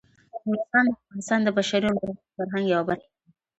نورستان 0.47 0.83
د 0.87 0.89
افغانستان 1.01 1.39
د 1.43 1.47
بشري 1.57 1.85
او 1.89 1.95
لرغوني 1.97 2.31
فرهنګ 2.35 2.65
یوه 2.71 2.83
برخه 2.89 3.07
ده. 3.11 3.15